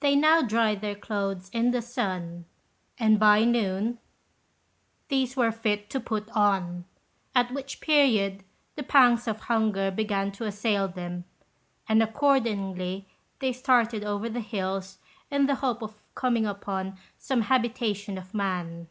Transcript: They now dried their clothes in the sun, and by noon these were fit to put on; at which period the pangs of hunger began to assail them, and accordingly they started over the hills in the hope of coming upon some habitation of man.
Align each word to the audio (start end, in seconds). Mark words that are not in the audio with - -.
They 0.00 0.16
now 0.16 0.40
dried 0.40 0.80
their 0.80 0.94
clothes 0.94 1.50
in 1.52 1.72
the 1.72 1.82
sun, 1.82 2.46
and 2.98 3.20
by 3.20 3.44
noon 3.44 3.98
these 5.08 5.36
were 5.36 5.52
fit 5.52 5.90
to 5.90 6.00
put 6.00 6.30
on; 6.30 6.86
at 7.34 7.52
which 7.52 7.82
period 7.82 8.44
the 8.76 8.82
pangs 8.82 9.28
of 9.28 9.40
hunger 9.40 9.90
began 9.90 10.32
to 10.32 10.46
assail 10.46 10.88
them, 10.88 11.26
and 11.86 12.02
accordingly 12.02 13.06
they 13.40 13.52
started 13.52 14.04
over 14.04 14.30
the 14.30 14.40
hills 14.40 14.96
in 15.30 15.44
the 15.44 15.56
hope 15.56 15.82
of 15.82 16.00
coming 16.14 16.46
upon 16.46 16.96
some 17.18 17.42
habitation 17.42 18.16
of 18.16 18.32
man. 18.32 18.88